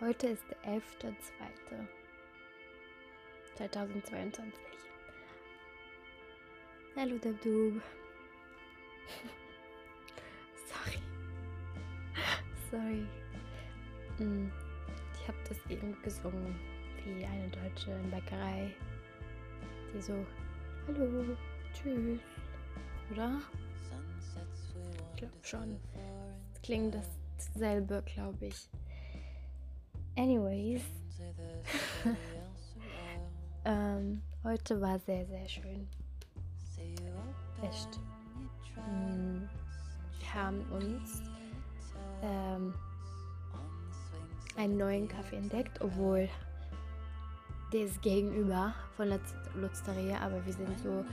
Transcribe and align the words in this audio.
Heute 0.00 0.28
ist 0.28 0.44
der 0.48 0.58
11.02.2022. 3.58 4.52
Hallo 6.96 7.18
Dabdub. 7.18 7.82
Sorry. 10.68 10.98
Sorry. 12.70 13.06
Mm, 14.18 14.50
Ich 15.14 15.28
habe 15.28 15.38
das 15.48 15.58
eben 15.68 16.00
gesungen, 16.02 16.54
wie 17.04 17.24
eine 17.24 17.48
Deutsche 17.48 17.90
in 17.90 18.10
Bäckerei, 18.10 18.74
die 19.92 20.00
so, 20.00 20.24
hallo, 20.86 21.36
tschüss, 21.72 22.20
oder? 23.12 23.40
Ich 25.10 25.16
glaube 25.16 25.34
schon. 25.42 25.80
Es 26.54 26.62
klingt 26.62 26.94
dasselbe, 26.94 28.02
glaube 28.06 28.46
ich. 28.46 28.68
Anyways, 30.18 30.82
ähm, 33.64 34.20
heute 34.42 34.80
war 34.80 34.98
sehr, 34.98 35.24
sehr 35.26 35.48
schön. 35.48 35.86
Echt. 37.62 38.00
Wir 40.20 40.34
haben 40.34 40.60
uns 40.72 41.22
ähm, 42.22 42.74
einen 44.56 44.76
neuen 44.76 45.06
Kaffee 45.06 45.36
entdeckt, 45.36 45.80
obwohl 45.80 46.28
der 47.72 47.82
ist 47.84 48.02
gegenüber 48.02 48.74
von 48.96 49.10
der 49.10 49.24
Z- 49.24 49.36
Lutzteria, 49.54 50.18
aber 50.20 50.44
wir 50.44 50.52
sind 50.52 50.78
so 50.80 51.04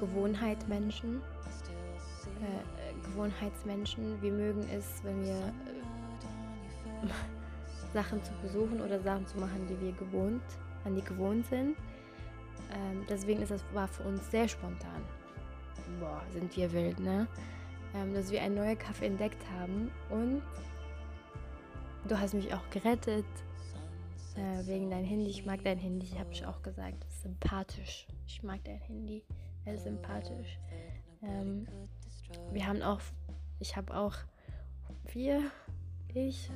Gewohnheitsmenschen. 0.00 1.20
Äh, 2.40 3.06
Gewohnheitsmenschen. 3.06 4.20
Wir 4.22 4.32
mögen 4.32 4.66
es, 4.70 5.02
wenn 5.04 5.22
wir 5.24 5.36
äh, 5.36 7.10
Sachen 7.96 8.22
zu 8.22 8.32
besuchen 8.42 8.82
oder 8.82 9.00
Sachen 9.00 9.26
zu 9.26 9.38
machen, 9.38 9.66
die 9.66 9.80
wir 9.80 9.92
gewohnt, 9.92 10.42
an 10.84 10.94
die 10.94 11.02
gewohnt 11.02 11.46
sind. 11.46 11.78
Ähm, 12.70 13.06
deswegen 13.08 13.40
ist 13.40 13.50
das 13.50 13.64
war 13.72 13.88
für 13.88 14.02
uns 14.02 14.30
sehr 14.30 14.46
spontan. 14.46 15.02
Boah, 15.98 16.20
sind 16.30 16.54
wir 16.54 16.70
wild, 16.72 17.00
ne? 17.00 17.26
Ähm, 17.94 18.12
dass 18.12 18.30
wir 18.30 18.42
einen 18.42 18.56
neuen 18.56 18.78
Kaffee 18.78 19.06
entdeckt 19.06 19.42
haben 19.58 19.90
und 20.10 20.42
du 22.06 22.20
hast 22.20 22.34
mich 22.34 22.52
auch 22.52 22.68
gerettet 22.68 23.24
äh, 24.34 24.66
wegen 24.66 24.90
deinem 24.90 25.06
Handy. 25.06 25.30
Ich 25.30 25.46
mag 25.46 25.64
dein 25.64 25.78
Handy, 25.78 26.08
habe 26.18 26.30
ich 26.32 26.44
auch 26.44 26.60
gesagt. 26.60 27.02
Das 27.02 27.14
ist 27.14 27.22
sympathisch. 27.22 28.06
Ich 28.26 28.42
mag 28.42 28.62
dein 28.64 28.80
Handy. 28.80 29.22
Er 29.64 29.74
ist 29.74 29.84
sympathisch. 29.84 30.58
Ähm, 31.22 31.66
wir 32.52 32.66
haben 32.66 32.82
auch, 32.82 33.00
ich 33.58 33.74
habe 33.74 33.96
auch 33.96 34.16
wir, 35.14 35.50
ich, 36.12 36.50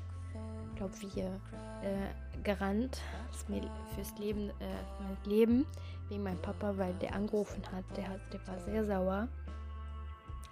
glaube 0.77 0.95
wir, 1.01 1.41
äh, 1.83 2.43
gerannt 2.43 3.01
fürs 3.31 3.49
Me- 3.49 3.71
fürs 3.95 4.17
Leben, 4.19 4.51
äh, 4.51 4.53
mein 5.01 5.17
Leben 5.25 5.67
wegen 6.09 6.23
meinem 6.23 6.41
Papa, 6.43 6.77
weil 6.77 6.95
der 6.95 7.15
angerufen 7.15 7.63
hat. 7.73 7.85
Der, 7.97 8.09
hat, 8.09 8.21
der 8.33 8.47
war 8.47 8.59
sehr 8.61 8.85
sauer. 8.85 9.29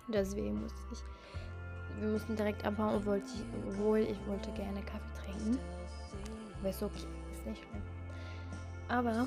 Deswegen 0.09 0.63
musste 0.63 0.79
ich, 0.93 1.03
wir 2.01 2.09
mussten 2.09 2.37
direkt 2.37 2.65
abhauen, 2.65 2.95
obwohl 2.97 3.19
ich, 3.19 3.45
obwohl 3.69 3.99
ich 3.99 4.19
wollte 4.27 4.51
gerne 4.53 4.81
Kaffee 4.83 5.25
trinken. 5.25 5.59
Aber 6.61 6.71
ist 6.71 6.83
okay, 6.83 7.07
ist 7.33 7.47
nicht 7.47 7.63
schlimm. 7.63 7.83
Aber 8.89 9.27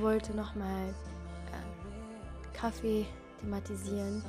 wollte 0.00 0.34
nochmal 0.34 0.88
äh, 0.88 2.56
Kaffee 2.56 3.06
thematisieren. 3.40 4.22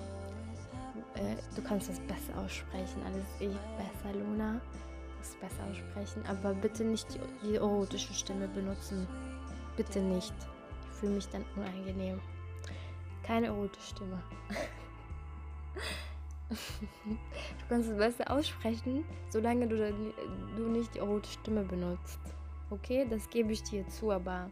Äh, 1.16 1.36
du 1.56 1.62
kannst 1.62 1.90
das 1.90 2.00
besser 2.02 2.38
aussprechen, 2.38 3.02
alles 3.04 3.26
eh 3.40 3.48
besser, 3.78 4.14
Luna. 4.14 4.60
Es 5.22 5.36
besser 5.36 5.64
aussprechen, 5.70 6.24
aber 6.28 6.54
bitte 6.54 6.84
nicht 6.84 7.08
die, 7.14 7.20
die 7.44 7.56
erotische 7.56 8.14
Stimme 8.14 8.48
benutzen. 8.48 9.08
Bitte 9.76 10.00
nicht. 10.00 10.34
Ich 10.92 11.00
fühle 11.00 11.14
mich 11.14 11.28
dann 11.30 11.44
unangenehm. 11.56 12.22
Keine 13.24 13.48
erotische 13.48 13.96
Stimme. 13.96 14.22
du 16.50 17.66
kannst 17.70 17.90
es 17.90 17.98
besser 17.98 18.30
aussprechen, 18.30 19.04
solange 19.30 19.68
du, 19.68 19.78
du 20.56 20.70
nicht 20.70 20.94
die 20.94 21.00
erotische 21.00 21.40
Stimme 21.40 21.64
benutzt. 21.64 22.20
Okay, 22.70 23.08
das 23.10 23.30
gebe 23.30 23.52
ich 23.52 23.64
dir 23.64 23.88
zu, 23.88 24.12
aber 24.12 24.52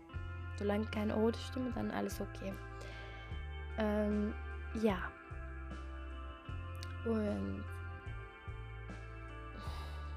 solange 0.57 0.85
keine 0.85 1.13
erotische 1.13 1.47
Stimme, 1.47 1.71
dann 1.75 1.91
alles 1.91 2.19
okay. 2.19 2.53
Ähm, 3.77 4.33
ja. 4.81 4.97
Und 7.05 7.63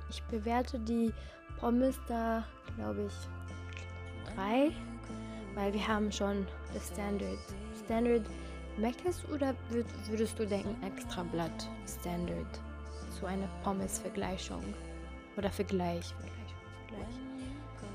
ich 0.08 0.22
bewerte 0.24 0.78
die 0.78 1.12
Pommes 1.58 1.98
da, 2.06 2.44
glaube 2.76 3.06
ich, 3.06 4.34
drei, 4.34 4.70
weil 5.54 5.72
wir 5.72 5.86
haben 5.86 6.12
schon 6.12 6.46
das 6.72 6.88
Standard. 6.88 7.38
Standard 7.84 8.26
Meckes 8.76 9.24
oder 9.32 9.54
würd, 9.70 9.86
würdest 10.08 10.38
du 10.38 10.46
denken 10.46 10.76
extra 10.84 11.22
Blatt 11.22 11.68
Standard 11.86 12.60
zu 13.18 13.24
einer 13.24 13.48
Pommes-Vergleichung 13.64 14.62
oder 15.36 15.50
Vergleich, 15.50 16.06
Vergleich, 16.08 16.54
Vergleich. 16.86 17.16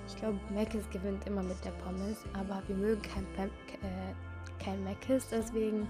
Ich 0.07 0.15
glaube, 0.15 0.39
Meckes 0.49 0.89
gewinnt 0.89 1.25
immer 1.27 1.43
mit 1.43 1.63
der 1.63 1.71
Pommes, 1.71 2.17
aber 2.33 2.63
wir 2.67 2.75
mögen 2.75 3.01
kein, 3.03 3.25
Pem 3.35 3.49
äh, 3.83 4.63
kein 4.63 4.83
Meckes, 4.83 5.27
deswegen 5.29 5.87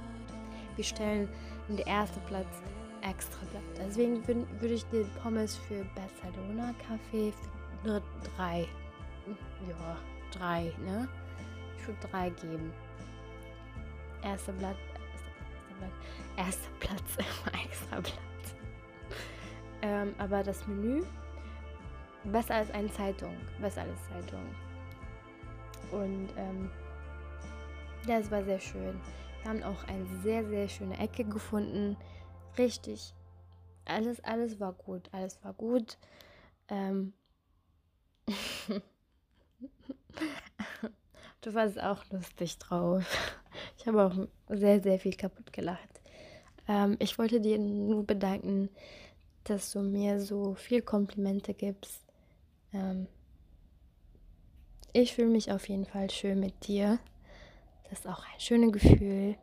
wir 0.75 0.84
stellen 0.84 1.29
in 1.69 1.78
der 1.78 1.88
ersten 1.88 2.19
Platz 2.25 2.61
extra 3.01 3.39
Blatt. 3.51 3.63
Deswegen 3.88 4.25
würde 4.28 4.45
würd 4.59 4.72
ich 4.72 4.85
den 4.85 5.09
Pommes 5.22 5.57
für 5.57 5.85
Barcelona 5.95 6.73
Kaffee 6.88 7.31
für 7.84 7.88
dr- 7.88 8.01
drei, 8.38 8.67
ja, 9.67 9.97
drei, 10.31 10.72
ne? 10.85 11.07
Ich 11.79 11.88
würde 11.88 12.07
drei 12.11 12.29
geben. 12.29 12.72
Erster 14.23 14.51
Blatt, 14.53 14.75
erster 14.78 15.75
Blatt, 15.79 15.91
erster 16.38 16.69
Platz, 16.79 17.17
extra 17.66 18.00
Blatt. 18.00 18.16
Ähm, 19.81 20.13
aber 20.19 20.44
das 20.44 20.66
Menü 20.67 21.01
besser 22.25 22.56
als 22.56 22.72
eine 22.72 22.91
Zeitung, 22.94 23.35
besser 23.59 23.81
als 23.81 24.00
Zeitung. 24.09 24.45
Und 25.91 26.29
ähm, 26.38 26.69
das 28.07 28.29
war 28.29 28.44
sehr 28.44 28.59
schön. 28.59 29.00
Wir 29.41 29.50
haben 29.51 29.63
auch 29.63 29.84
eine 29.88 30.06
sehr, 30.22 30.45
sehr 30.47 30.67
schöne 30.69 30.97
Ecke 31.00 31.23
gefunden. 31.25 31.97
Richtig. 32.57 33.13
Alles, 33.85 34.23
alles 34.23 34.59
war 34.59 34.73
gut. 34.73 35.09
Alles 35.12 35.44
war 35.44 35.53
gut. 35.53 35.97
Ähm 36.69 37.13
du 41.41 41.53
warst 41.53 41.79
auch 41.81 42.03
lustig 42.11 42.57
drauf. 42.59 43.03
Ich 43.78 43.88
habe 43.88 44.06
auch 44.06 44.16
sehr, 44.50 44.81
sehr 44.81 45.00
viel 45.00 45.16
kaputt 45.16 45.51
gelacht. 45.51 46.01
Ähm, 46.67 46.97
ich 47.00 47.17
wollte 47.17 47.41
dir 47.41 47.57
nur 47.57 48.06
bedanken, 48.06 48.69
dass 49.44 49.72
du 49.72 49.79
mir 49.81 50.22
so 50.22 50.53
viel 50.53 50.81
Komplimente 50.81 51.53
gibst. 51.53 52.01
Ähm 52.73 53.07
ich 54.94 55.16
fühle 55.16 55.29
mich 55.29 55.51
auf 55.51 55.67
jeden 55.69 55.85
Fall 55.85 56.09
schön 56.09 56.40
mit 56.40 56.67
dir. 56.67 57.00
Das 57.90 58.00
ist 58.00 58.07
auch 58.07 58.23
ein 58.23 58.40
schönes 58.40 58.72
Gefühl. 58.73 59.35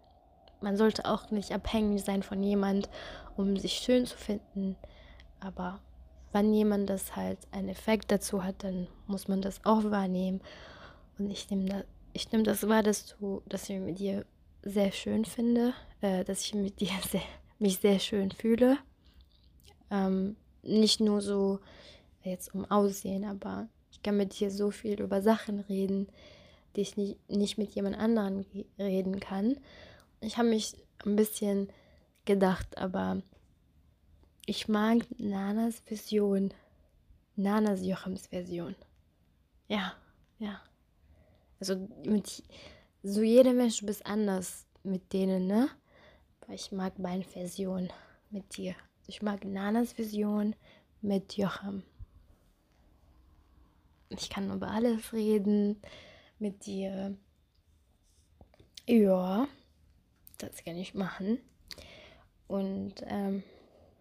Man 0.60 0.76
sollte 0.76 1.04
auch 1.04 1.30
nicht 1.30 1.52
abhängig 1.52 2.04
sein 2.04 2.22
von 2.22 2.42
jemand, 2.42 2.88
um 3.36 3.56
sich 3.56 3.74
schön 3.74 4.06
zu 4.06 4.16
finden. 4.16 4.76
Aber 5.40 5.80
wenn 6.32 6.52
jemand 6.52 6.90
das 6.90 7.16
halt 7.16 7.38
einen 7.52 7.68
Effekt 7.68 8.10
dazu 8.10 8.44
hat, 8.44 8.64
dann 8.64 8.88
muss 9.06 9.28
man 9.28 9.40
das 9.40 9.64
auch 9.64 9.84
wahrnehmen. 9.84 10.40
Und 11.18 11.30
ich 11.30 11.48
nehme 11.50 11.66
das, 11.66 11.84
ich 12.12 12.30
nehme 12.32 12.44
das 12.44 12.68
wahr, 12.68 12.82
dass 12.82 13.06
du, 13.06 13.42
dass 13.46 13.68
ich 13.68 13.78
mit 13.78 13.98
dir 13.98 14.24
sehr 14.62 14.92
schön 14.92 15.24
finde, 15.24 15.72
äh, 16.00 16.24
dass 16.24 16.42
ich 16.42 16.54
mit 16.54 16.80
dir 16.80 16.90
sehr, 17.10 17.22
mich 17.58 17.78
sehr 17.78 17.98
schön 17.98 18.30
fühle. 18.30 18.78
Ähm, 19.90 20.36
nicht 20.62 21.00
nur 21.00 21.20
so 21.20 21.60
jetzt 22.22 22.54
um 22.54 22.64
Aussehen, 22.70 23.24
aber 23.24 23.68
ich 23.90 24.02
kann 24.02 24.16
mit 24.16 24.38
dir 24.38 24.50
so 24.50 24.70
viel 24.70 25.00
über 25.00 25.22
Sachen 25.22 25.60
reden, 25.60 26.08
die 26.76 26.82
ich 26.82 26.96
nicht, 26.96 27.18
nicht 27.30 27.58
mit 27.58 27.74
jemand 27.74 27.98
anderen 27.98 28.44
reden 28.78 29.18
kann. 29.18 29.56
Ich 30.20 30.36
habe 30.36 30.48
mich 30.48 30.76
ein 31.04 31.16
bisschen 31.16 31.68
gedacht, 32.24 32.76
aber 32.76 33.22
ich 34.46 34.68
mag 34.68 34.98
Nanas 35.18 35.82
Vision. 35.86 36.52
Nanas 37.36 37.84
Jochems 37.84 38.26
Version. 38.26 38.74
Ja, 39.68 39.94
ja. 40.38 40.60
Also 41.60 41.88
mit 42.04 42.42
so 43.02 43.22
jeder 43.22 43.52
Mensch 43.52 43.84
bist 43.84 44.04
anders 44.06 44.66
mit 44.82 45.12
denen, 45.12 45.46
ne? 45.46 45.68
Aber 46.40 46.54
ich 46.54 46.72
mag 46.72 46.98
meine 46.98 47.24
Version 47.24 47.90
mit 48.30 48.56
dir. 48.56 48.74
Ich 49.06 49.22
mag 49.22 49.44
Nanas 49.44 49.96
Vision 49.98 50.56
mit 51.00 51.36
Jochem. 51.36 51.82
Ich 54.10 54.30
kann 54.30 54.50
über 54.50 54.70
alles 54.70 55.12
reden 55.12 55.80
mit 56.38 56.66
dir. 56.66 57.16
Ja, 58.86 59.46
das 60.38 60.64
kann 60.64 60.76
ich 60.76 60.94
machen. 60.94 61.38
Und 62.46 62.94
ähm, 63.06 63.42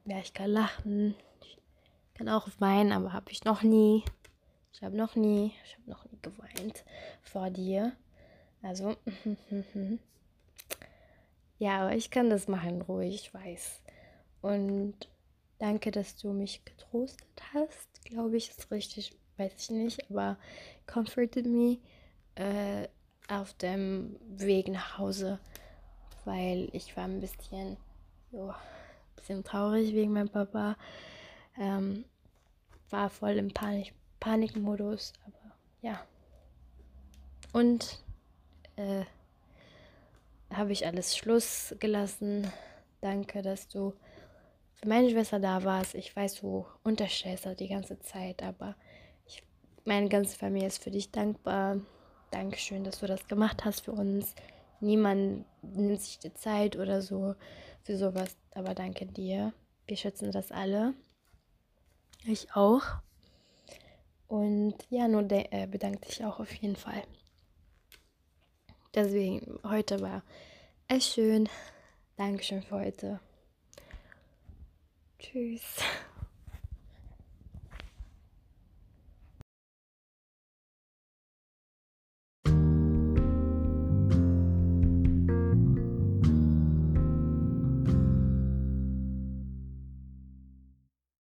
ja, 0.06 0.20
ich 0.20 0.34
kann 0.34 0.52
lachen. 0.52 1.16
Ich 1.42 1.60
kann 2.14 2.30
auch 2.30 2.48
weinen, 2.60 2.92
aber 2.92 3.14
habe 3.14 3.32
ich 3.32 3.44
noch 3.44 3.62
nie. 3.62 4.04
Ich 4.72 4.82
habe 4.82 4.96
noch 4.96 5.16
nie, 5.16 5.54
ich 5.66 5.74
habe 5.76 5.90
noch 5.90 6.06
nie 6.06 6.20
geweint 6.22 6.86
vor 7.24 7.50
dir. 7.50 7.94
Also, 8.62 8.96
ja, 11.60 11.82
aber 11.82 11.96
ich 11.96 12.12
kann 12.12 12.30
das 12.30 12.48
machen, 12.48 12.82
ruhig, 12.82 13.16
ich 13.16 13.34
weiß. 13.34 13.82
Und 14.42 15.10
danke, 15.60 15.92
dass 15.92 16.16
du 16.16 16.32
mich 16.32 16.64
getrostet 16.64 17.28
hast, 17.54 18.06
glaube 18.06 18.38
ich, 18.38 18.50
ist 18.50 18.72
richtig, 18.72 19.14
weiß 19.38 19.54
ich 19.58 19.70
nicht, 19.72 20.10
aber 20.10 20.38
comforted 20.86 21.46
me 21.46 21.80
äh, 22.36 22.88
auf 23.28 23.54
dem 23.56 24.16
Weg 24.22 24.68
nach 24.68 24.98
Hause, 24.98 25.40
weil 26.28 26.70
ich 26.74 26.96
war 26.98 27.06
ein 27.06 27.22
bisschen, 27.22 27.78
jo, 28.32 28.50
ein 28.50 28.56
bisschen 29.16 29.44
traurig 29.44 29.94
wegen 29.94 30.12
meinem 30.12 30.30
Papa. 30.30 30.76
Ähm, 31.58 32.04
war 32.90 33.10
voll 33.10 33.32
im 33.32 33.54
Panik, 33.54 33.94
Panikmodus, 34.20 35.14
aber 35.26 35.56
ja. 35.82 36.00
Und 37.54 38.04
äh, 38.76 39.06
habe 40.54 40.74
ich 40.74 40.86
alles 40.86 41.18
Schluss 41.18 41.74
gelassen. 41.80 42.52
Danke, 43.02 43.42
dass 43.42 43.68
du 43.70 43.94
für 44.76 44.88
meine 44.88 45.10
Schwester 45.10 45.40
da 45.40 45.64
warst. 45.64 45.96
Ich 45.96 46.14
weiß, 46.16 46.42
du 46.42 46.66
unterstellst 46.84 47.46
das 47.46 47.56
die 47.56 47.70
ganze 47.70 48.00
Zeit, 48.00 48.44
aber 48.44 48.76
ich, 49.26 49.44
meine 49.86 50.10
ganze 50.10 50.38
Familie 50.38 50.68
ist 50.68 50.84
für 50.84 50.92
dich 50.92 51.12
dankbar. 51.12 51.78
Dankeschön, 52.32 52.84
dass 52.84 53.00
du 53.00 53.08
das 53.08 53.28
gemacht 53.28 53.64
hast 53.64 53.82
für 53.82 53.94
uns. 53.94 54.36
Niemand 54.80 55.46
nimmt 55.62 56.02
sich 56.02 56.20
die 56.20 56.34
Zeit 56.34 56.76
oder 56.76 57.02
so 57.02 57.36
für 57.84 57.98
sowas, 57.98 58.36
aber 58.54 58.74
danke 58.74 59.06
dir. 59.06 59.54
Wir 59.86 59.98
schätzen 59.98 60.32
das 60.32 60.52
alle. 60.52 60.94
Ich 62.26 62.54
auch. 62.54 62.84
Und 64.28 64.76
ja, 64.90 65.08
nur 65.08 65.26
äh, 65.32 65.68
bedankt 65.68 66.08
dich 66.08 66.24
auch 66.26 66.40
auf 66.40 66.54
jeden 66.54 66.76
Fall. 66.76 67.04
Deswegen, 68.94 69.60
heute 69.64 70.02
war 70.02 70.24
es 70.88 71.08
schön. 71.08 71.48
Dankeschön 72.18 72.62
für 72.62 72.76
heute. 72.76 73.20
Tschüss. 75.20 75.82